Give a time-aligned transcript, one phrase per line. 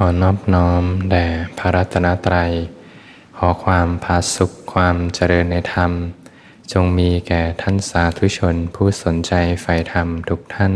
[0.00, 1.26] ขอนอบน้อมแด่
[1.58, 2.52] พระรัตนตรัย
[3.36, 5.92] ขอความพาสุขความเจริญในธรรม
[6.72, 9.32] จงมีแก่ท่านสาธุชนผู้สนใจ
[9.62, 10.74] ใฝ่ธรรมทุกท่าน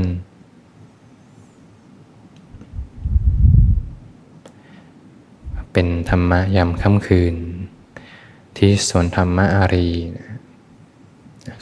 [5.73, 7.35] เป็นธรรมะยามค่ำคืน
[8.57, 9.91] ที่สวนธรรมะอารี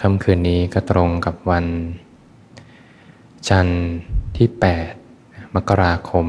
[0.01, 1.67] ค่ำคืนนี้ก็ตรงกับวัน
[3.49, 3.83] จันทร์
[4.37, 4.49] ที่
[5.03, 6.29] 8 มกราคม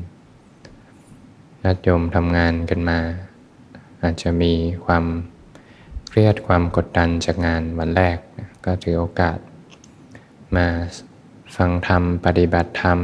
[1.62, 2.98] ญาติโยมทำงานกันมา
[4.02, 4.52] อาจจะมี
[4.84, 5.04] ความ
[6.08, 8.18] เครียดความกดดันจากงานวันแรก
[8.64, 9.38] ก็ถือโอกาส
[10.56, 10.66] มา
[11.56, 12.98] ฟังธรรมปฏิบัติธรรม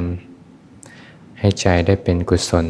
[1.38, 2.66] ให้ใจได้เป็นกุศล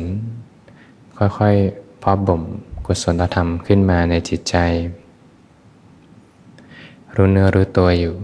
[1.38, 2.42] ค่อยๆพาะบ่ม
[2.86, 4.56] กุศลธรรมขึ้นมาในจิตใจ
[7.16, 8.14] รู้เนื้อรู้ตัวอยู่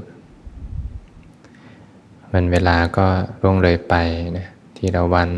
[2.32, 3.06] มันเวลาก็
[3.42, 3.94] ร่วงเลยไป
[4.38, 5.30] นะทีละวัน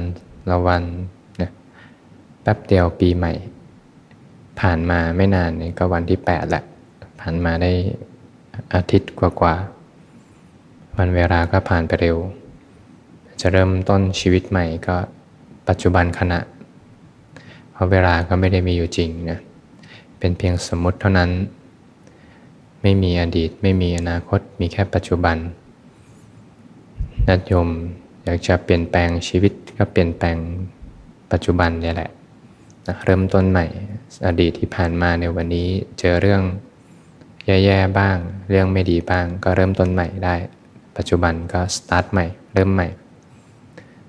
[0.50, 0.82] ละวัน
[1.40, 1.50] นะ
[2.42, 3.32] แป๊บเดียวปีใหม่
[4.60, 6.62] ผ่านมาไม่นานนี่ก็วันที่แปดแหละ
[7.20, 7.72] ผ่านมาได้
[8.74, 12.16] อาทิตย์กว่าๆวันเวลาก็ผ่านไปเร็ว
[13.40, 14.96] จะเริ่มต้นชีวิตใหม่ก็
[15.68, 16.40] ปัจจุบันขณะ
[17.72, 19.38] เพราะเวลาก็ไม่ได้มีอยู่จริงนะ
[20.18, 21.30] เป็นเพียงสมมติเท่านั้น
[22.82, 25.36] ไม่มีอดีต ไม่มีอนาคต มีแค่ปัจจุบัน
[27.26, 27.68] ญาติโยม
[28.24, 30.36] อยากจะเปลี่ยนแปลงชีวิตก็เปลี่ยนแปลง
[31.32, 32.10] ปัจจุบันนี่แหละ
[32.86, 33.66] นะเริ่มต้นใหม่
[34.26, 36.42] อดีตที่ผ่านมาในวันนี้เจอเรื่อง
[37.46, 38.16] แย่ๆบ้าง
[38.48, 40.34] เรื่องไม่ดีบ้าง ก็เริ่มต้นใหม่ได้
[40.96, 42.88] ปัจจุบันก็สตาร์ทใหม่ เริ่มใหม่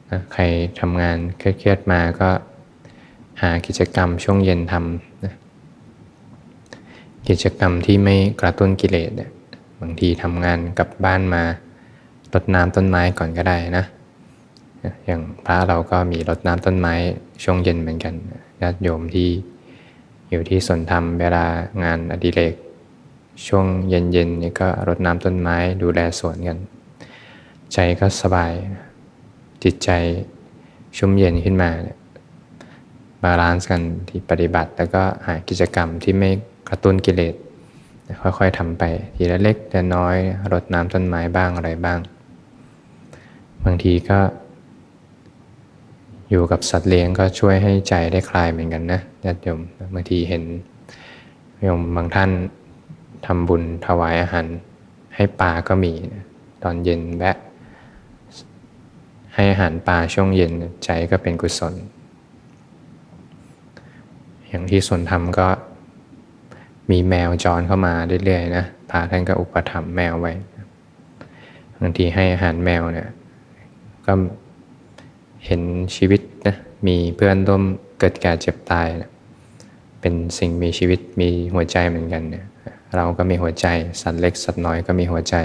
[0.10, 0.44] นะใคร
[0.80, 2.30] ทำงานเครียดๆมาก็
[3.42, 5.11] หากิจกรรมช่วงเย็นทำ
[7.32, 9.32] กิจกรรมที่ไม่กระตุ้นกิเลสเนี่ย
[9.82, 11.44] บางทีทำงานกลับบ้านมา
[12.34, 13.86] รดน้ำต้นไม้ก่อนก็ได้นะ
[15.06, 16.94] อย่างพระเราก็มีรดน้ำต้นไม้
[17.44, 18.14] ช่วงเย็นเหมือนกัน
[18.62, 19.30] ญาติโยมที่
[20.30, 21.46] อยู่ที่สวนธรรมเวลา
[21.84, 22.56] งานอดิเรก
[23.48, 26.58] ช่วงเย็นๆนี่ก็รดน้ำต้นไม้ดูแลสวนกัน
[27.74, 28.54] ใจก็สบาย
[29.64, 29.90] จิตใจ
[30.98, 31.70] ชุ่มเย็นขึ้นมา
[33.24, 36.32] balance กันที่ปฏิบัติ แล้วก็หากิจกรรมที่ไม่
[36.74, 37.36] กระตุ้นกิเลส
[38.22, 38.84] ค่อยๆทำไป
[39.16, 40.16] ทีละเล็กแต่น้อย
[40.52, 42.00] รดน้ำต้นไม้บ้างอะไรบ้าง
[43.66, 44.20] บางทีก็
[46.30, 49.60] อยู่กับสัตว์เลี้ยงก็ช่วยให้ใจได้คลายเหมือนกันนะญาติโยม
[49.94, 50.44] บางทีเห็น
[51.62, 52.30] โยมบางท่าน
[53.26, 54.46] ทำบุญถวายอาหาร
[55.16, 55.94] ให้ปลาก็มี
[56.64, 57.38] ตอนเย็นแวะ
[59.34, 60.52] ให้อาหารปลาช่วงเย็น
[60.86, 61.74] ใจก็เป็นกุศล
[64.48, 65.48] อย่างที่ส่วนธรรมก็
[66.92, 67.94] มีแมวจรเข้ามา
[68.26, 70.34] เรื่อยๆนะพาท่านก็อุปถัมภ์แมวไว้
[71.82, 73.10] บางทีให้อาหารแมวเนี่ย
[74.06, 74.14] ก็
[75.46, 75.62] เห็น
[75.96, 76.56] ชีวิตนะ
[76.88, 77.64] มีเพื่อนร่วม
[78.00, 79.12] เกิดแก่เจ็บตายนะ
[80.02, 82.46] เป็นสิ่งมีชีวิตมีหัวใจเหมือนกันเนี่ย
[82.96, 83.68] เราก็มีหัวใจ
[84.02, 85.36] สัตว์เล็กสัตว์น้อยก็มีหัวใจ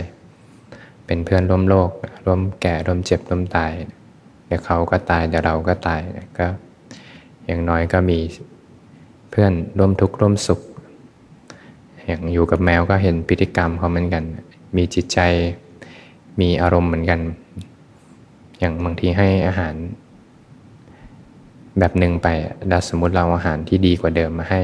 [1.07, 1.91] เป็นเพื่อนร่วมโลก
[2.27, 3.73] ร่วมแก่ร่วมเจ็บร่วมตาย
[4.47, 6.01] เดี๋ยวเขาก็ตายเดี๋ยวเราก็ตาย
[6.39, 6.47] ก็
[7.47, 8.19] อย่างน้อยก็มี
[9.31, 10.61] เพื่อนร่วมทุกข์ร่วมสุข
[12.07, 14.25] อย่างอยู่กับแมวก็เห็นพฤติกรรมเขาเหมือนกัน
[14.77, 15.19] มีจิตใจ
[16.41, 17.21] มีอารมณ์เหมือนกัน
[18.59, 19.75] อย่างบางทีให้อาหาร
[21.79, 22.29] แบบหนึ่งไป
[22.73, 24.61] ดัสมมติเราอาหารที่ดีกว่าเดิมมาให้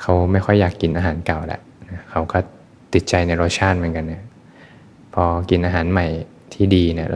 [0.00, 1.60] เขาไม่ค่อยอยากกินอาหารเก่าแหละ
[2.10, 2.38] เขาก็
[2.92, 4.22] ติดใจในรสชาติเหมือนกันเนี่ย
[5.14, 6.06] พอกินอาหารใหม่
[6.54, 7.08] ที่ดีเนี่ย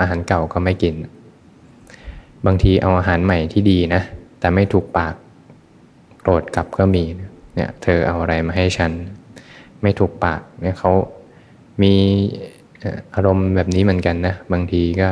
[0.00, 0.94] อาหารเก่าก็ไม่กิน
[2.46, 4.02] บางทีเอาอาหารใหม่ที่ดีนะ
[4.40, 5.14] แต่ไม่ถูกปาก
[6.20, 7.04] โกรธกลับก็มี
[7.58, 8.92] เนี่ยเธอเอาอะไรมาให้ฉัน
[9.82, 10.92] ไม่ถูกปากเนี่ยเขา
[11.82, 11.94] มี
[13.14, 15.08] อารมณ์แบบนี้เหมือนกันนะ บางทีก็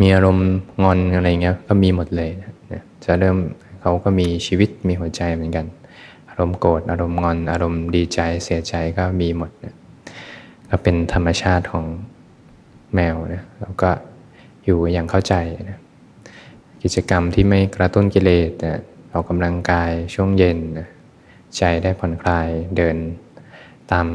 [0.00, 0.48] มีอารมณ์
[0.82, 2.30] งอนอะไรเงี้ยก็มีหมดเลย
[2.72, 3.36] นะจะเริ่ม
[3.80, 5.66] เขาก็มีชีวิตมีหัวใจเหมือนกัน
[6.30, 9.74] อารมณ์โกรธอารมณ์งอน อารมณ์ดีใจเสียใจก็มีหมดนะ
[10.68, 11.84] ก็เป็นธรรมชาติของ
[12.94, 13.90] แมวนะแล้วก็
[14.64, 15.34] อยู่อย่างเข้าใจ
[15.70, 15.78] นะ
[16.82, 18.80] กิจกรรมที่ไม่กระตุ้นกิเลสนะ
[19.12, 20.58] ออกกำลังกายช่วงเย็น
[21.56, 22.96] ใจได้ผ่อนคลายเดิน
[23.92, 24.06] ตาม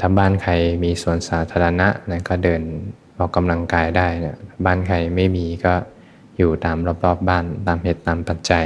[0.00, 0.52] ถ้าบ้านใคร
[0.84, 2.62] มีสวนสาธารณะนะก็เดิน
[3.18, 4.36] ออกกำลังกายได้นะ
[4.66, 5.74] บ้านใครไม่มีก็
[6.36, 8.64] อยู่ตามรอบๆบบ้านตามเหตุตามปัจจัย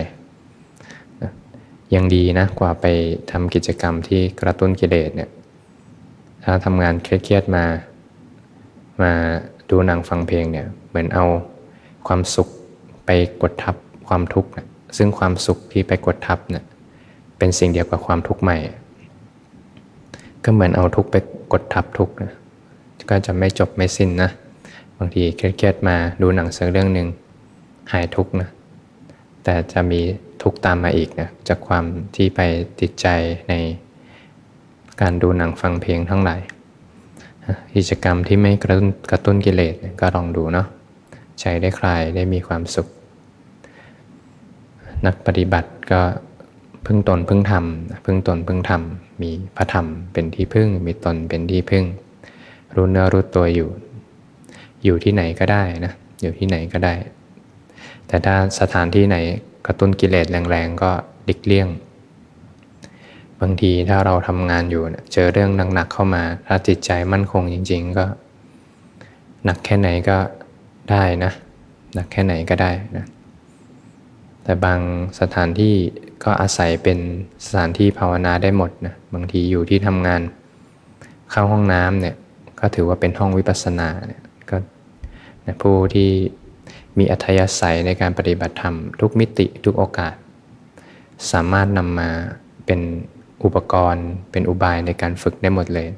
[1.23, 1.33] นะ
[1.95, 2.87] ยังดีนะกว่าไป
[3.31, 5.31] ทำกิจกรรมที่กระตุ้นกิเลสเนี่ย
[6.45, 7.65] ถ้าทำงานเครียดๆมา
[9.03, 9.13] มา
[9.71, 11.25] ดูหนังฟังเพลงเนี่ยเหมือนเอา
[12.07, 12.49] ความสุข
[13.07, 13.11] ไป
[13.43, 13.75] กดทับ
[14.09, 14.51] ความทุกข์
[14.97, 16.65] ซึ่งความสุขที่ไปกดทับเนี่ย
[17.39, 18.57] เป็นสิ่งเดียวกับความทุกข์ใหม่
[20.45, 21.17] ก็เหมือนเอาทุกข์ไป
[21.53, 22.33] กดทับทุกข์นะ
[23.11, 24.31] ก็จะไม่จบไม่สิ้นนะ
[24.97, 27.09] บางทีเครียดๆมาดูหนังสักเรื่องหนึ่ง
[27.93, 28.49] หายทุกข์นะ
[29.45, 30.01] แต่จะมี
[30.43, 31.85] ทุกข์ตามมาอีกนะจากความ
[32.15, 32.41] ที่ไป
[32.81, 33.07] ติดใจ
[33.49, 33.55] ใน
[35.01, 36.41] การดูหนังฟังเพลงทั้งหลาย
[37.77, 40.67] กิจกรรมที่ไม่กระตุ้นกระตุ้นกิเลสก็ลองดูเนาะ
[41.41, 42.87] ใจได้คลายได้มีความสุข
[45.07, 46.01] นักปฏิบัติก็
[46.87, 47.65] พึ่งตนพึ่งธรรม
[48.05, 48.83] พึ่งตนพึ่งธรรม
[49.23, 51.85] มีพระธรรมเป็นที่พึ่งมีตนเป็นที่พึ่ง
[52.75, 53.69] รู้เนื้อรู้ตัวอยู่
[54.85, 56.95] อยู่ที่ไหนก็ได้นะอยู่ที่ไหนก็ได้
[58.07, 59.17] แต่ถ้าสถานที่ไหน
[59.67, 60.91] กระตุ้นกิเลสแรงๆก็
[61.29, 61.69] ดิกเลี่ยง
[63.41, 64.83] บางทีถ้าเราทำงานอยู่
[65.13, 68.05] เจอเรื่องหนักๆเข้ามาถ้าจิตใจมั่นคงจริง ๆ ก็
[69.45, 70.19] หนักแค่ไหนก็
[70.91, 71.33] ได้นะ
[71.95, 73.05] หนักแค่ไหนก็ได้นะ
[74.45, 74.81] แต่บาง
[75.21, 75.75] สถานที่
[76.25, 76.99] ก็อาศัยเป็น
[77.45, 80.21] สถานที่ภาวนาได้หมดนะบางทีอยู่ที่ทำงาน
[81.31, 82.15] เข้าห้องน้ำเนี่ย
[82.61, 84.57] ก็ถือว่าเป็นห้องวิปัสสนาเนี่ยก็
[85.47, 86.11] นะผู้ที่
[86.99, 90.15] มีอัธยาศัยในการปฏิบัติธรรม ทุกมิติทุกโอกาส
[91.33, 92.11] สามารถนำมา
[92.67, 92.81] เป็น
[93.45, 95.89] อุปกรณ์ เป็นอุบายในการฝึกได้หมดเลย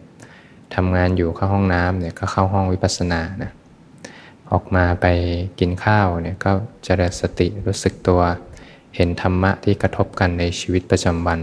[0.75, 3.51] ทำงานอยู่เข้าห้องน้ำเนี่ยก็เข้าห้องวิปัสสนานะ
[4.55, 5.07] ออกมาไป
[5.61, 6.53] กินข้าวเนี่ยก็
[6.85, 8.21] เจริญสติรู้สึกตัว
[8.97, 11.41] เห็นธรรมะที่กระทบกันในชีวิตประจำวัน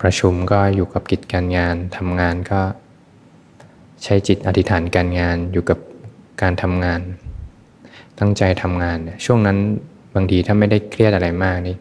[0.00, 2.60] ประชุมก็อยู่กับกิจการงานทำงานก็
[4.02, 5.78] ใช้จิตอธิษฐานการงานอยู่กับ
[6.42, 7.00] การทำงาน
[8.18, 9.58] ตั้งใจทำงานเนี่ยช่วงนั้น
[10.14, 11.76] บางทีถ้าไม่ได้เครียดอะไรมากนี่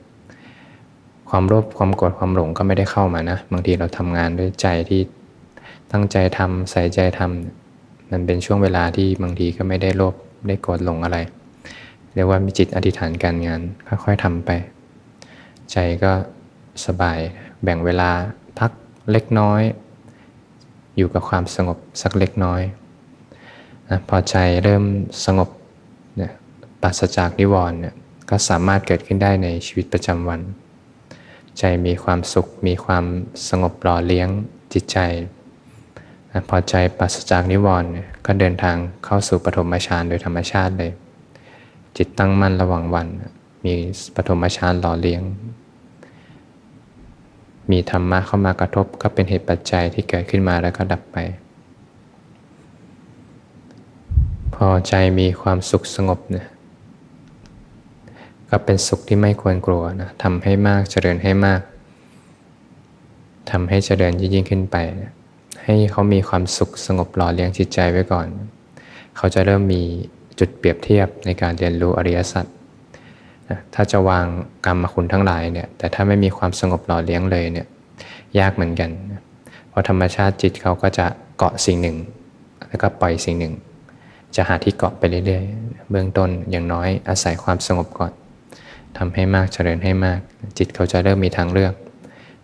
[1.29, 5.01] ความโลภความโกรธความหลงก็ไม่ได้เข้ามานะ บางทีเราทำงานด้วยใจที่
[5.91, 7.61] ตั้งใจทำใส่ใจทำ
[8.12, 10.16] มันเป็นช่วงเวลาที่บางทีก็ไม่ได้โลภ
[10.48, 11.18] ได้โกรธหลงอะไร
[12.13, 14.50] เรียกว่ามีจิตอธิษฐานการงานค่อยๆทำไป
[15.72, 16.12] ใจก็
[16.86, 17.19] สบาย
[17.63, 18.12] แบ่งเวลา
[18.60, 18.72] พัก
[19.12, 19.62] เล็กน้อย
[20.98, 22.62] อยู่กับความสงบสักเล็กน้อย
[23.90, 24.84] นะพอใจเริ่ม
[25.25, 25.50] สงบ
[26.18, 26.31] เนี่ย
[26.81, 27.96] ปราศจากนิวรณ์เนี่ย
[28.30, 30.42] ก็สามารถเกิดขึ้นได้ในชีวิตประจำวัน
[31.60, 33.06] ใจมีความสุขมีความ
[33.50, 34.30] สงบหล่อเลี้ยง
[34.74, 34.98] จิตใจ
[36.50, 37.89] พอใจปราศจากนิวรณ์
[38.25, 38.75] ก็เดินทาง
[39.06, 40.92] เข้าสู่ปฐมฌานโดยธรรมชาติเลย
[41.98, 43.07] จิตตั้งมั่นระหว่างวัน
[43.66, 43.74] มี
[44.16, 45.22] ปฐมฌานหล่อเลี้ยง
[47.72, 51.18] มีธรรมะเข้ามากระทบก็เป็นเหตุปัจจัยที่เกิดขึ้นมาแล้วก็ดับไป
[54.56, 56.48] พอใจมีความสุขสงบเนี่ย
[58.50, 61.62] ก็เป็นสุขที่ไม่ควรกลัวนะทำให้มากเจริญให้มาก
[63.51, 64.78] ทำให้เจริญยิ่งขึ้นไป
[65.63, 68.28] ให้เขามีความสุขสงบหล่อเลี้ยงจิตใจไว้ก่อน
[69.18, 69.84] เขาจะเริ่มมี
[70.40, 72.46] จุดเปรียบเทียบในการเรียนรู้อริยสัจ
[73.74, 74.25] ถ้าจะวาง
[74.66, 77.68] กรรมคุณทั้งหลายเนี่ยแต่ถ้าไม่มีความสงบหล่อเลี้ยงเลยเนี่ย
[78.40, 78.90] ยากเหมือนกัน
[79.69, 81.06] เพราะธรรมชาติจิตเขาก็จะ
[81.38, 81.98] เกาะสิ่งหนึ่ง
[82.68, 83.54] แล้วก็ปล่อยสิ่งหนึ่ง
[84.36, 88.12] จะหาที่เกาะไปเรื่อยๆ เบื้องต้นอย่างน้อยอาศัยความสงบก่อน
[88.98, 90.19] ทำให้มากเจริญให้มาก
[90.57, 91.74] จิตเขาจะเริ่มมีทางเลือก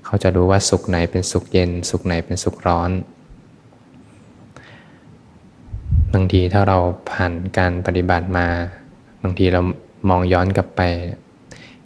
[0.07, 2.91] เขาจะรู้ว่าสุขไหนเป็นสุขเย็น สุขไหนเป็นสุขร้อน
[6.13, 6.77] บางทีถ้าเรา
[7.11, 8.47] ผ่านการปฏิบัติมา
[9.23, 9.61] บางทีเรา
[10.09, 10.81] มองย้อนกลับไป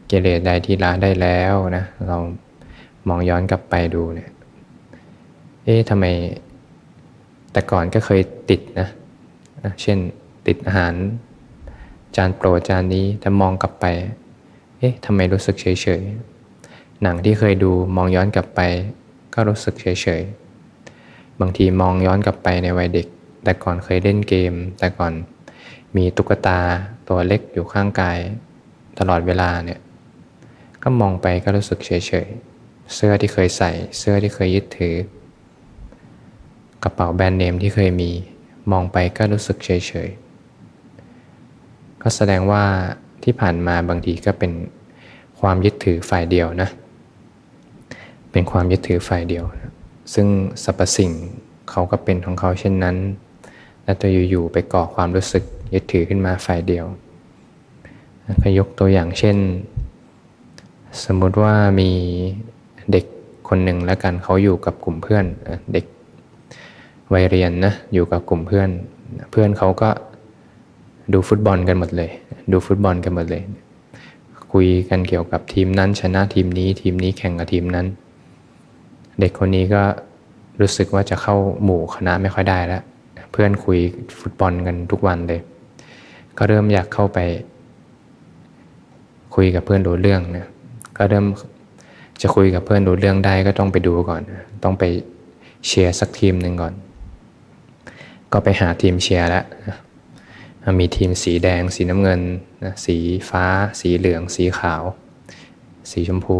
[0.07, 2.17] เกเรใดที่ละได้แล้วนะเรา
[3.07, 4.31] มองย้อนกลับไปดูเนี่ย
[5.63, 6.05] เอ๊ะทำไม
[7.51, 8.87] แต่ก่อนก็เคยติดนะ
[9.81, 9.97] เช่น
[10.47, 10.93] ติดอาหาร
[12.15, 13.85] จานโปรดจานนี้แต่มองกลับไป
[14.79, 16.03] เอ๊ะทำไมรู้สึกเฉยเฉย
[17.03, 18.61] หนังที่เคยดูมองย้อนกลับไป
[19.33, 20.21] ก็รู้สึกเฉยเฉย
[21.39, 23.07] บางทีมองย้อนกลับไปในวัยเด็ก
[23.43, 25.13] แต่ก่อนเคยเล่นเกม แต่ก่อน
[25.95, 26.59] มีตุ๊กตา
[27.07, 28.19] ตัวเล็กอยู่ข้างกาย
[28.99, 29.79] ตลอดเวลาเนี่ย
[30.83, 31.91] ก็มองไปก็รู้สึกเฉ
[32.25, 34.95] ยๆ เสื้อที่เคยใส่ เสื้อที่เคยยึดถือ
[36.83, 38.11] กระเป๋าแบรนด์เนมที่เคยมี
[38.71, 39.69] มองไปก็รู้สึกเฉ
[40.07, 42.63] ยๆ ก็แสดงว่า
[43.23, 44.51] ที่ผ่านมาบางทีก็เป็น
[45.39, 46.69] ความยึดถือฝ่ายเดียวนะ
[48.31, 49.45] เป็นความยึดถือฝ่ายเดียว
[50.13, 50.27] ซึ่ง
[50.63, 51.11] สรรพสิ่ง
[51.69, 52.95] เขาก็เป็นของเขาเช่นนั้น
[53.83, 56.85] แล้วตัวอยู่ๆไปก่อความรู้สึกยึดถือขึ้นมาฝ่ายเดียว
[58.43, 59.37] ก็ยกตัวอย่างเช่น
[61.05, 61.89] สมมุติว่ามี
[62.91, 63.05] เด็ก
[63.49, 65.25] คนหนึ่งแล้วกันเขาอยู่กับกลุ่มเพื่อน
[65.73, 65.85] เด็ก
[67.13, 68.69] วัยเรียนนะอยู่กับกลุ่มเพื่อน
[69.31, 69.89] เพื่อนเขาก็
[71.13, 72.09] ดูฟุตบอลกันหมดเลย
[72.51, 73.43] ดูฟุตบอลกันหมดเลย
[74.51, 77.87] คุยกันเกี่ยวกับทีมนั้นชนะทีมนี้ทีมนี้แข่งกับทีมนั้น
[79.21, 79.83] เด็กคนนี้ก็
[80.61, 82.83] รู้สึกว่าจะเข้าหมู่คณะไม่ค่อยได้แล้ว
[83.31, 83.79] เพื่อนคุย
[84.19, 85.41] ฟุตบอลกันทุกวันเลย
[86.37, 87.19] ก็เริ่มอยากเข้าไป
[89.35, 90.47] คุยกับเพื่อนดูเรื่องเนี่ย
[90.97, 91.25] ก็เริ่ม
[92.21, 94.21] จะคุยกับเพื่อนรู้เรื่องได้ก็ต้องไปดูก่อน
[94.63, 94.83] ต้องไป
[95.65, 96.73] เชียร์สักทีมหนึ่งก่อน
[98.31, 99.45] ก็ไปหาทีมเชียร์แล้ว
[100.79, 102.21] มีทีมสีแดง สีน้ำเงิน
[102.65, 102.95] นะสี
[103.29, 103.45] ฟ้า
[103.79, 104.83] สีเหลือง สีขาว
[105.91, 106.39] สีชมพู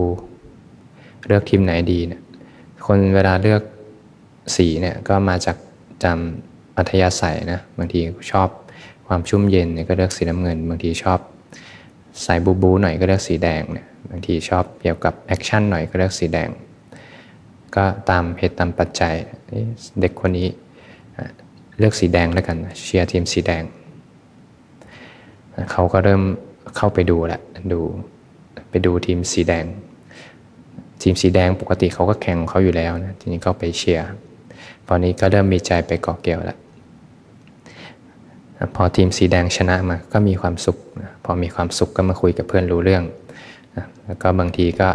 [1.28, 2.22] เลือกทีมไหนดีเนี่ย
[2.86, 3.62] คนเวลาเลือก
[4.56, 5.58] สีเนี่ยก็มาจาก
[6.04, 8.00] จำอัธยาศัยนะบางที
[8.32, 8.50] ชอบ
[9.08, 11.20] ความชุ่มเย็นเนี่ยก็เลือกสีน้ำเงิน บางทีชอบ
[12.26, 16.50] สายบู๊บู๊หน่อยก็เลือกสีแดงเนี่ยบางทีชอบเกี่ยวกับ action หน่อยก็เลือกสีแดง
[17.76, 19.16] ก็ตามเหตุตามปัจจัย
[20.00, 20.48] เด็กคนนี้
[21.80, 23.64] เลือกสีแดงแล้วกันเชียร์ทีมสีแดง
[25.72, 26.22] เขาก็เริ่ม
[26.78, 27.42] เข้าไปดูแหละ
[27.74, 27.82] ดู
[28.70, 29.66] ไปดูทีมสีแดง
[31.02, 34.06] ทีมสีแดงปกติเขาก็แข่งเขาอยู่แล้วนะทีนี้ก็ไปเชียร์
[34.88, 36.58] ตอนนี้ก็เริ่มมีใจไปเกาะเกี่ยวแล้ว
[38.76, 40.78] พอทีมสีแดงชนะมาก็มีความสุข
[41.26, 43.04] พอมีความสุขก็มาคุยกับเพื่อนรู้เรื่อง
[44.06, 44.90] แล้วก็บางทีก็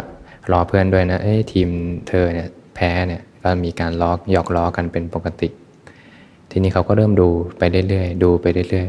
[0.51, 1.67] รอเพื่อนด้วยนะเอ้ทีม
[2.07, 5.49] เธอเนี่ยแพ้เนี่ยก็มีการล้อหยอกล้อกันเป็นปกติ
[6.51, 8.87] ทีนี้เขาก็เริ่มดูไปเรื่อยๆดูไปเรื่อย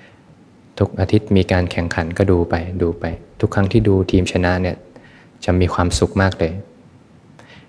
[0.00, 3.04] ๆทุกอาทิตย์มีการแข่งขันก็ดูไปดูไป
[3.40, 4.76] ทุกครั้งที่ดูทีมชนะเนี่ย
[5.44, 6.52] จะมีความสุขมากเลย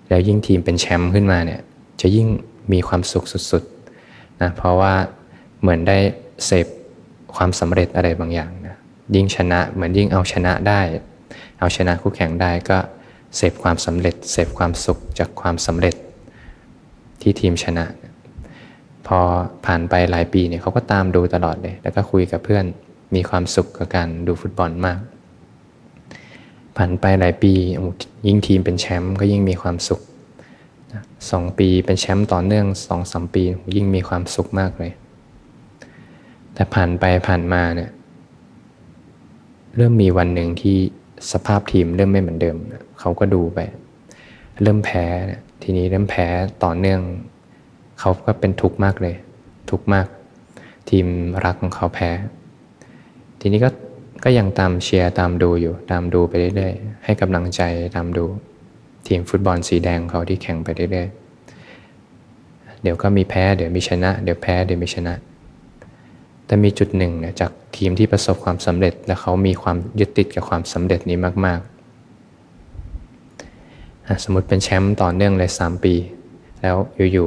[0.08, 1.60] แล้วยิ่งทีมเป็นแชมป์ขึ้นมาเนี่ย
[2.00, 2.28] จะยิ่ง
[2.72, 4.94] มีความสุขสุดๆนะเพราะว่า
[5.60, 5.98] เหมือนได้
[6.46, 6.66] เสพ
[7.36, 8.76] ความสำเร็จอะไรบางอย่างนะ
[9.14, 10.80] ยิ่งชนะเหมือนยิ่งเอาชนะได้
[11.58, 12.78] เอาชนะคู่แข่งได้ก็
[13.36, 15.94] เสพความสำเร็จเสพความสุขจากความสำเร็จ
[17.20, 17.84] ที่ทีมชนะ
[19.06, 19.18] พอ
[19.66, 22.64] ผ่านไปหลายปีเนี่ยเขาก็ตามดูตลอดเลย แล้วก็คุยกับเพื่อน
[23.14, 25.00] มีความสุขกับการดูฟุตบอลมาก
[26.76, 27.52] ผ่านไปหลายปี
[28.26, 30.00] ยิ่งทีมเป็นแชมป์ก็ยิ่งมีความสุข
[31.30, 33.42] สองปีเป็นแชมป์ต่อเนื่องสองสามปี
[33.76, 34.92] ยิ่งมีความสุขมากเลย
[36.54, 37.90] แต่ผ่านไปผ่านมาเนี่ย
[39.76, 40.76] เริ่มมีวันหนึ่งที่
[41.32, 42.56] สภาพทีมเริ่มไม่เหมือนเดิม
[43.00, 43.58] เขาก็ดูไป
[44.62, 45.04] เริ่มแพ้
[45.62, 46.26] ทีนี้เริ่มแพ้
[46.64, 47.00] ต่อเนื่อง
[48.00, 49.14] เขาก็เป็นทุกข์มากเลย
[49.70, 50.06] ทุกข์มาก
[50.90, 51.06] ทีม
[51.44, 52.10] รักของเขาแพ้
[53.40, 53.70] ทีนี้ก็
[54.24, 57.62] ก็ยังตามเชียร์ตามดูอยู่ ตามดูไปเรื่อยๆให้กำลังใจ
[57.94, 58.24] ตามดู
[59.06, 65.14] ทีมฟุตบอลสีแดงเขาที่แข่งไปเรื่อยๆเดี๋ยวก็มีแพ้เดี๋ยวมีชนะ เดี๋ยวแพ้เดี๋ยวมีชนะ
[66.46, 75.94] แต่มีจุดหนึ่งเนี่ยจากทีมที่ประสบความสำเร็จและเขามีความยึดติดกับความสำเร็จนี้มากๆ สมมติเป็นแชมป์ต่อเนื่องเลย3ปี
[76.60, 76.76] แล้ว
[77.12, 77.26] อยู่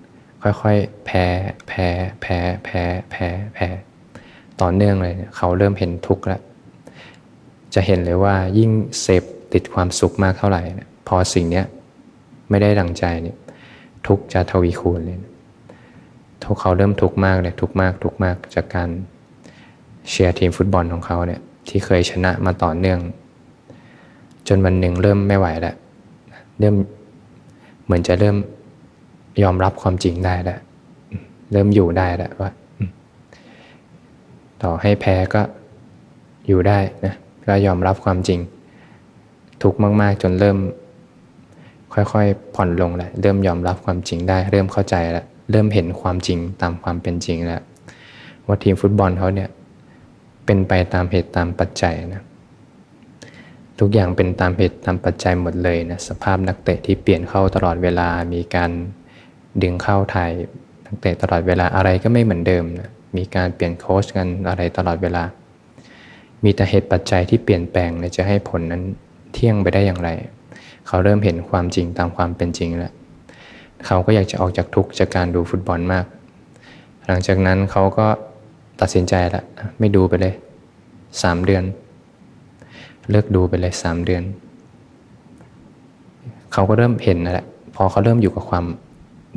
[0.00, 1.24] ๆค่อยๆแพ้
[1.68, 1.88] แพ้
[2.20, 3.68] แพ้แพ้แพ้แพ้
[4.62, 6.40] ต่อเนื่องเลยเขาเริ่มเห็นทุกข์แล้ว
[7.74, 10.62] จะเห็นเลยว่ายิ่งเสพติดความสุขมากเท่าไหร่
[11.08, 11.62] พอสิ่งนี้
[12.50, 13.36] ไม่ได้ดังใจเนี่ย
[14.06, 15.18] ทุกจะทวีคูณเลย
[16.44, 18.88] ทุกเขาเริ่มทุกข์มากเลยทุกข์มากทุกข์มากจากการ
[20.08, 22.98] เชียร์ทีมฟุตบอลของเขาเนี่ยที่เคยชนะมาต่อเนื่อง
[24.48, 25.74] จนวันหนึ่งเริ่มไม่ไหวแล้ว
[26.60, 26.74] เริ่ม
[27.84, 28.36] เหมือนจะเริ่ม
[29.42, 30.58] ยอมรับความจริงได้แล้ว
[31.52, 32.50] เริ่มอยู่ได้แล้วว่า
[34.62, 35.42] ต่อให้แพ้ก็
[36.46, 37.14] อยู่ได้นะ
[37.46, 38.40] ก็ยอมรับความจริง
[39.62, 40.58] ทุกมาก ๆ จนเริ่ม
[41.94, 47.62] ค่อยๆ ผ่อนลงแหล้วเริ่มยอมรับความจริงได้ เริ่มเข้าใจแล้วเริ่มเห็นความจริงตามความเป็นจริงแล้ว
[48.46, 49.48] ว่าทีมฟุตบอลเขาเนี่ย
[50.44, 52.22] เป็นไปตามเหตุตามปัจจัยนะ
[53.78, 58.70] ทุกอย่างเป็นตามเหตุตามปัจจัยหมดเลยนะสภาพนักเตะที่เปลี่ยนเข้าตลอดเวลามีการ
[59.62, 60.30] ดึงเข้าไทย
[60.86, 65.24] นักเตะตลอดเวลาอะไรก็ไม่เหมือนเดิมนะ มีการเปลี่ยนโค้ชกันอะไรตลอดเวลา
[66.44, 68.82] มีแต่เหตุปัจจัยที่เปลี่ยนแปลงจะให้ผลนั้น
[69.32, 70.10] เที่ยงไปได้อย่างไร
[70.86, 72.92] เขาเริ่มเห็นความจริงตามความเป็นจริงแล้ว
[73.86, 76.04] เขาก็อยากจะออกจากทุกข์จากการดูฟุตบอลมาก
[77.06, 78.06] หลังจากนั้นเขาก็
[78.80, 79.42] ตัดสินใจละ
[79.78, 80.34] ไม่ดูไปเลย
[81.22, 81.64] สามเดือน
[83.10, 84.22] เลิกดูไปเลยสามเดือน
[86.52, 88.64] เขาก็เริ่มเห็นนะแหละ พอเขาเริ่มอยู่กับความ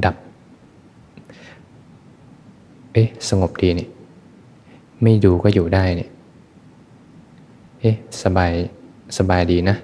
[0.05, 0.15] ดับ
[2.93, 3.87] เอ๊ะ สงบดีนี่
[5.03, 6.07] ไม่ดูก็อยู่ได้นี่
[7.81, 8.51] เอ๊ะ สบาย
[9.17, 9.75] สบายดีนะ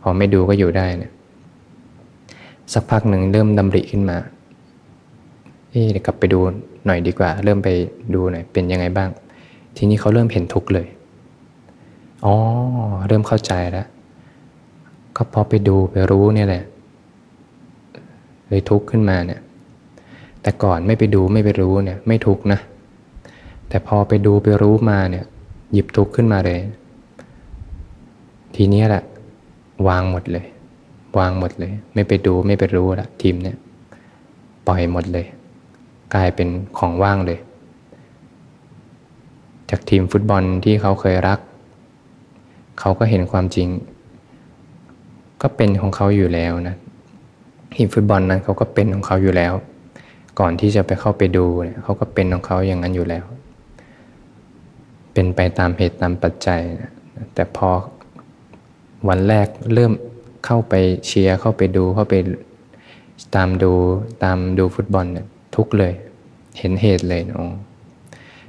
[0.00, 1.12] พอไม่ดูก็อยู่ได้เนี่ย
[2.72, 4.18] สักพักหนึ่งเริ่มดำริขึ้นมา
[5.70, 6.40] เอ๊ะเดี๋ยวกลับไปดู
[6.86, 7.68] หน่อยดีกว่า เริ่มไป
[8.14, 9.10] ดูหน่อย เป็นยังไงบ้าง
[9.76, 10.86] ทีนี้เขาเริ่มเห็นทุกข์เลย
[12.24, 12.34] อ๋อ
[13.08, 13.86] เริ่มเข้าใจแล้ว
[15.16, 16.64] ก็พอไปดูไปรู้เนี่ยแหละ
[18.48, 19.40] เลยทุกข์ขึ้นมาเนี่ย
[20.42, 22.60] แต่ก่อนไม่ไปดูไม่ไปรู้เนี่ยไม่ทุกนะ
[23.68, 25.24] แต่พอไปดูไปรู้มาเนี่ย
[25.72, 26.58] หยิบทุกข์ขึ้นมาเลย
[28.56, 29.02] ทีนี้แหละ
[29.88, 30.46] วางหมดเลย
[31.18, 33.56] วางหมดเลย ไม่ไปดูไม่ไปรู้ละทีมเนี่ย
[34.66, 35.26] ปล่อยหมดเลย
[36.14, 37.38] กลายเป็นของว่างเลย
[39.70, 41.38] จากทีมฟุตบอลที่เขาเคยรัก
[42.80, 43.68] เขาก็เห็นความจริง
[45.42, 46.76] ก็เป็นของเขาอยู่แล้วนะ
[47.74, 49.52] ทีมฟุตบอลนั้นเขาก็เป็นของเขาอยู่แล้ว
[50.38, 53.24] ก่อนที่จะไปเข้าไปดูเนี่ยเขาก็เป็นของเขาอย่างนั้นอยู่แล้ว
[55.12, 56.92] เป็นไปตามเหตุตามปัจจัยนะ
[57.34, 57.70] แต่พอ
[59.08, 59.92] วันแรกเริ่ม
[60.46, 60.74] เข้าไป
[61.06, 62.14] เชียร์เข้าไปดูเข้าไป
[63.36, 63.72] ตามดู
[64.24, 65.92] ตามดูฟุตบอลเนี่ยทุกเลย
[66.58, 67.36] เห็นเหตุเลยนะ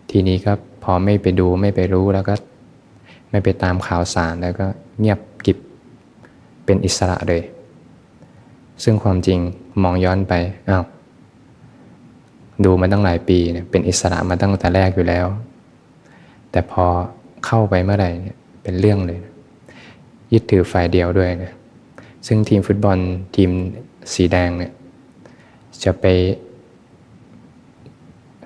[0.10, 2.36] ทีนี้ก็พอไม่ไปดูไม่ไปรู้แล้วก็
[3.32, 4.66] ไม่ไปตามข่าวสารแล้วก็
[5.00, 5.58] เงียบกิบ
[6.66, 7.44] เป็นอิสระเลย
[8.84, 9.40] ซึ่งความจริง
[9.84, 10.34] มองย้อนไป
[10.70, 10.84] อ้าว
[12.66, 15.26] ดูมาตั้งหลายปีเนี่ยเป็นอิสระมาตั้งแต่แรกอยู่แล้ว
[16.52, 16.86] แต่พอ
[17.46, 19.20] เข้าไปเมื่อไหร่เนี่ยเป็นเรื่องเลย
[20.34, 21.54] ยึดถือฝ่ายเดียวด้วยนะ
[22.28, 22.98] ซึ่งทีมฟุตบอล
[23.36, 23.50] ทีม
[24.14, 24.72] สีแดงเนี่ย
[25.84, 26.06] จะไป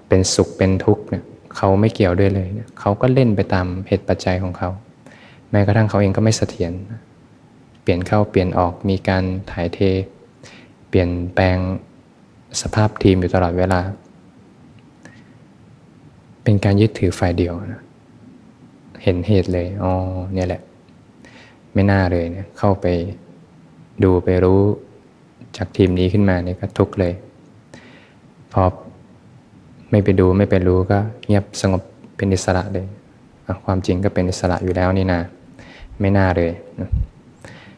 [0.08, 1.24] เป็นสุขเป็นทุกข์เนี่ย
[1.56, 4.70] เขาไม่เกี่ยวด้วยเลยเนี่ยเขาก็เล่นไปตามเหตุปัจจัยของเขา
[5.52, 6.74] แม้กระทั่งเขาเองก็ไม่เสถียร
[7.82, 9.80] เปลี่ยนเข้าเปลี่ยนออกมีการถ่ายเท
[10.90, 11.58] เปลี่ยนแปลง
[12.62, 13.80] สภาพทีมอยู่ตลอดเวลา
[16.50, 17.82] เป็นการยึดถือฝ่ายเดียวนะ
[19.04, 19.94] เห็นเหตุเลย อ๋อ
[20.34, 20.62] เนี่ยแหละ
[21.74, 22.86] ไม่น่าเลยเนี่ย เข้าไป
[24.04, 24.62] ดูไปรู้
[25.58, 27.14] จากทีมนี้ขึ้นมาเนี่ยก็ทุกเลย
[28.54, 28.64] พอ
[29.92, 31.82] ไม่ไปดูไม่ไปรู้ก็เงียบสงบ
[32.16, 32.86] เป็นอิสระเลย
[33.66, 35.20] ความจริงก็เป็นอิสระอยู่แล้วนี่นา
[36.00, 36.52] ไม่น่าเลย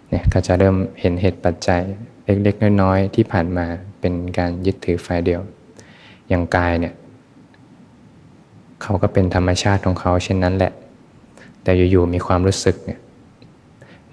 [0.10, 1.82] เนี่ยก็จะเริ่มเห็นเหตุปัจจัย
[2.26, 3.66] เล็กๆน้อยๆที่ผ่านมา
[4.00, 5.42] เป็นการยึดถือฝ่ายเดียว
[6.30, 6.94] อย่างกายเนี่ย
[8.82, 10.72] เขาก็เป็นธรรมชาติของเขาเช่นนั้นแหละ
[11.64, 13.00] แต่อยู่ๆมีความรู้สึกเนี่ย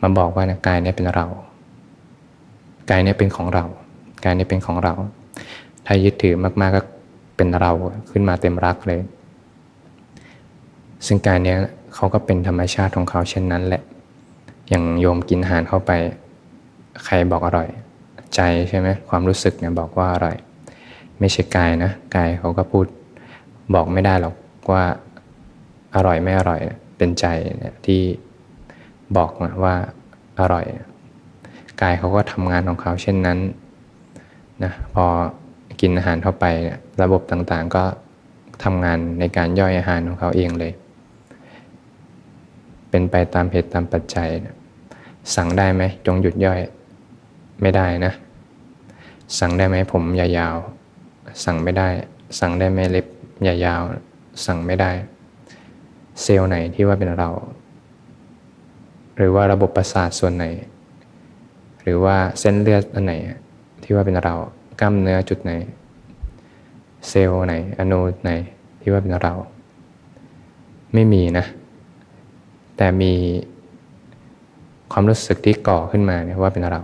[0.03, 1.27] มาบอกว่านะกายเนี่ยเป็นเรา
[2.91, 3.65] กายเนี่ยเป็นของเรา
[4.25, 4.95] กายเนี่ยเป็นของเรา
[5.87, 6.83] ถ้ายึดถือมากๆก็
[7.37, 7.73] เป็นเรา
[8.11, 9.01] ขึ้นมาเต็มรักเลย
[11.07, 11.55] ซึ่งการนี้
[11.95, 13.83] เขาก็เป็นธรรมชาติของเขาเช่นนั้นแหละ
[14.69, 15.93] อย่างโยมกินอาหารเข้าไป
[17.05, 17.69] ใครบอกอร่อย
[18.35, 20.37] ใจใช่ไหมความรู้สึกเนี่ยบอกว่าอร่อย
[21.21, 22.87] ไม่ใช่กายนะ กายเขาก็พูด
[23.75, 24.35] บอกไม่ได้หรอก
[24.73, 24.85] ว่า
[25.95, 26.61] อร่อยไม่อร่อย
[26.97, 27.27] เป็นใจ
[27.59, 28.03] เนี่ยที่
[29.17, 29.31] บอก
[29.65, 29.75] ว่า
[30.41, 30.65] อร่อย
[31.81, 33.39] กายเขาก็ทำงานของเขาเช่นนั้น
[34.65, 35.05] นะพอ
[35.81, 36.45] กินอาหารเข้าไป
[37.03, 37.85] ระบบต่างๆก็
[38.65, 40.73] ทำงานในการย่อยอาหารของเขาเองเลย
[42.91, 44.57] เป็นไปตามเหตุตามปัจจัยนะ
[45.35, 46.61] สั่งได้ไหมจงหยุดย่อย
[47.63, 48.13] ไม่ได้นะ
[49.39, 51.89] สั่งได้ไหมผมยาวๆสั่งไม่ได้
[52.41, 53.07] สั่งได้ไหมเล็บ
[53.47, 54.91] ยาวๆ สั่งไม่ได้
[56.23, 57.31] เซลล์ไหนที่ว่าเป็นเรา
[59.17, 60.45] หรือว่าระบบประสาทส่วนไหน
[61.83, 63.15] หรือว่าเส้นเลือดอันไหน
[63.83, 64.35] ที่ว่าเป็นเรา
[64.81, 65.53] กล้ามเนื้อจุดไหน
[67.09, 68.31] เซลล์ไหนอนูไหน
[68.81, 69.35] ที่ว่าเป็นเรา
[70.95, 71.45] ไม่มีนะ
[72.77, 73.13] แต่มี
[74.93, 76.81] ความรู้สึกที่ก่อขึ้นมาเนี่ยว่าเป็นเรา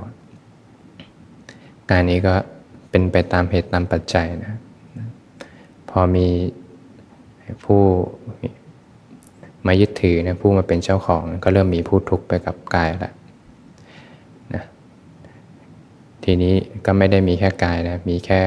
[1.91, 2.35] การนี้ก็
[2.91, 4.55] เป็นไปตามเหตุตามปัจจัยนะ
[5.91, 6.27] พอมี
[7.65, 7.83] ผู้
[9.67, 13.13] มายึดถือนะผู้มาเป็นเจ้าของก็เริ่มมีผู้ทุกข์ไปกับกายแล้ว
[14.55, 14.63] นะ
[16.25, 16.55] ทีนี้
[16.87, 18.41] ก็ไม่ได้มีแค่กายนะมีแค่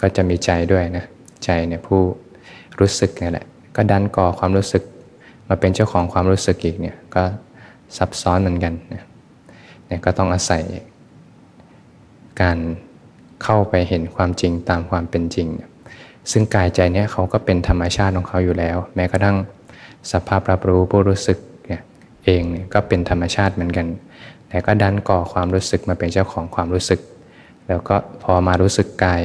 [0.00, 1.04] ก็จะมีใจด้วยนะ
[1.44, 2.00] ใจเนี่ยผู้
[2.80, 4.82] รู้สึกนี่แหละก็ดันก่อความรู้สึก
[5.48, 7.22] มาเป็นเจ้าของความรู้สึกอีกเนี่ยก็
[7.96, 9.02] ซับซ้อนเหมือนกันนะ
[9.86, 10.62] เนี่ยก็ต้องอาศัย
[12.40, 12.58] การ
[13.42, 15.48] เข้าไปเห็นความจริงตามความเป็นจริง
[16.30, 19.36] ซึ่งกายใจเนี่ยเขาก็เป็นธรรมชาติของเขาอยู่แล้ว แม้กระทั่ง
[20.12, 21.82] สภาพรับรู้ผู้รู้สึกเนี่ย
[22.24, 23.86] เองเนี่ยก็เป็นธรรมชาติเหมือนกัน
[24.48, 27.00] แต่ก็ดันก่อความรู้สึกมาเป็นเจ้าของความรู้สึก
[27.68, 29.22] แล้วก็พอมารู้สึกกาย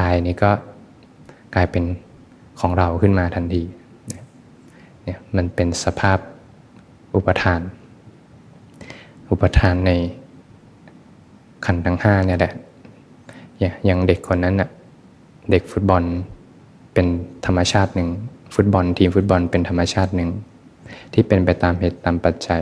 [0.00, 0.50] กายนี้ก็
[1.54, 1.84] กลายเป็น
[2.60, 3.62] ของเราขึ้นมาทันที
[5.04, 6.18] เนี่ยมันเป็นสภาพ
[7.14, 7.60] อุปทาน
[9.30, 9.92] อุปทานใน
[11.66, 12.52] ขันธ์ทั้งห้าเนี่ยแหละ
[13.86, 14.68] อย่างเด็กคนนั้นน่ะ
[15.50, 16.02] เด็กฟุตบอล
[16.94, 17.06] เป็น
[17.46, 18.08] ธรรมชาติหนึ่ง
[18.54, 20.30] ฟุตบอลทีมฟุตบอลเป็นธรรมชาติหนึ่ง
[21.12, 22.60] ที่เป็นไปตามเหตุตามปัจจัย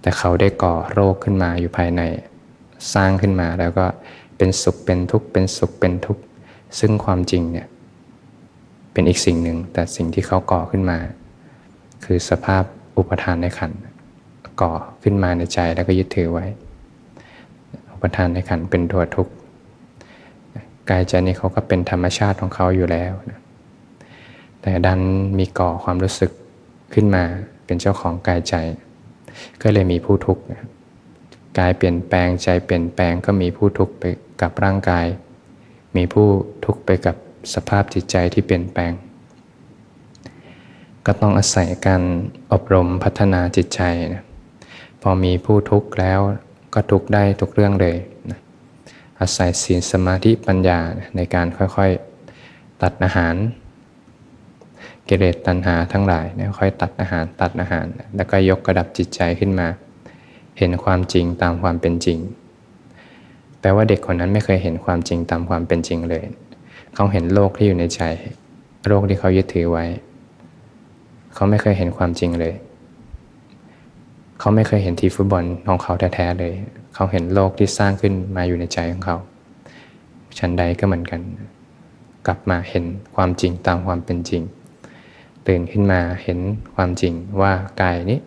[0.00, 2.02] แต่เขาได้ก่อโรคขึ้นมาอยู่ภายใน
[2.94, 3.86] สร้างขึ้นมาแล้วก็
[4.36, 6.22] เป็นสุขเป็นทุกข์เป็นสุขเป็นทุกข์
[6.78, 7.66] ซึ่งความจริงเนี่ย
[8.92, 10.98] เป็นอีกสิ่งหนึ่ง แต่สิ่งที่เขาก่อขึ้นมา
[12.04, 12.62] คือสภาพ
[12.96, 13.72] อุปทานในขัน
[14.60, 16.46] ก่อขึ้นมาในใจแล้วก็ยึดถือไว้
[17.92, 19.32] อุปทานในขันเป็นตัวทุกข์
[20.90, 23.40] กายใจนี้เขาก็เป็นธรรมชาติของเขาอยู่แล้วนะ
[24.60, 25.00] แต่ดัน
[25.38, 26.30] มีก่อความรู้สึก
[26.94, 27.24] ขึ้นมา
[27.64, 28.54] เป็นเจ้าของกายใจ
[29.62, 30.42] ก็เลยมีผู้ทุกข์
[31.58, 34.04] กายเปลี่ยนแปลงใจเปลี่ยนแปลงก็มีผู้ทุกข์ไป
[34.42, 35.06] กับร่างกาย
[35.96, 36.26] มีผู้
[36.64, 37.16] ทุกข์ไปกับ
[37.54, 38.92] สภาพจิตใจที่เปลี่ยนแปลง
[41.06, 42.02] ก็ต้องอาศัยการ
[42.52, 43.80] อบรมพัฒนาจิตใจ
[44.14, 44.24] นะ
[45.02, 46.20] พอมีผู้ทุกข์แล้ว
[46.74, 47.96] ก็ทุกได้ทุกเรื่องเลย
[48.30, 48.38] นะ
[49.24, 50.78] อาศัยศีลสมาธิปัญญา
[51.16, 53.34] ในการค่อยๆตัดอาหาร
[55.08, 59.68] กิเลสตัณหาทั้งหลายเนี่ยค่อยตัดอาหารตัดอาหาร แล้วก็ยกกระดับจิตใจขึ้นมา
[60.58, 62.18] เห็นความจริงตามความเป็นจริง
[63.60, 66.24] แปลว่าเด็กคนนั้นไม่เคยเห็นความจริงตามความเป็นจริงเลย
[66.94, 68.02] เขาเห็นโลกที่อยู่ในใจ
[68.88, 69.84] โลกที่เขายึดถือไว้
[71.34, 72.54] เขาไม่เคยเห็นความจริงเลย
[74.38, 76.54] เขาไม่เคยเห็นทีฟุตบอลของเขาแท้ๆเลย
[76.94, 79.16] เขาเห็นโลกที่สร้างขึ้นมาอยู่ในใจของเขา
[80.38, 81.20] ชั้นใดก็เหมือนกัน
[82.26, 84.42] กลับมาเห็นความจริงตามความเป็นจริง
[85.46, 86.38] ตื่นขึ้นมาเห็น
[86.74, 87.52] ความจริงว่า
[87.82, 88.18] กายนี้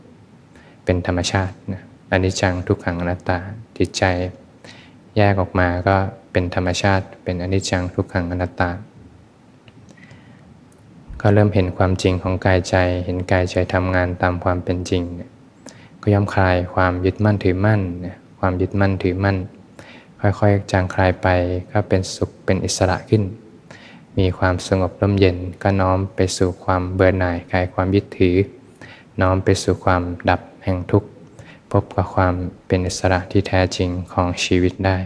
[0.86, 3.40] เป็นธรรมชาตินะอนิจจังทุกขังอนัตตา
[3.78, 4.04] จิตใจ
[5.18, 5.96] แยกออกมาก็
[6.32, 8.70] เป็นธรรมชาติ เป็นอนิจจังทุกขังอนัตตา
[11.22, 12.76] ก็เริ่มเห็นความจริงของกายใจ
[13.06, 15.04] เห็นกายใจทำงานตามความเป็นจริง
[16.02, 17.82] ก็ย่อมคลายความยึดมั่นถือมั่น
[18.40, 19.38] ความยึดมั่นถือมั่น
[20.22, 21.28] ค่อยๆ จางคลายไป
[21.72, 23.24] ก็เป็นสุขเป็นอิสระขึ้น
[24.18, 28.36] มีความสงบร่มเย็นก็น้อมไปสู่ความเบื่อหน่ายคลายความยึดถือ
[29.22, 31.10] น้อมไปสู่ความดับแห่งทุกข์
[31.72, 32.34] พบกับความ
[32.68, 34.98] เป็นอิสระที่แท้จริงของชีวิตได้